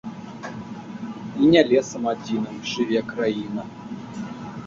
І 1.41 1.49
не 1.55 1.61
лесам 1.71 2.03
адзіным 2.13 2.57
жыве 2.71 2.99
краіна. 3.13 3.61